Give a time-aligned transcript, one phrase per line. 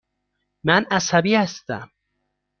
[0.63, 1.91] من عصبی هستم.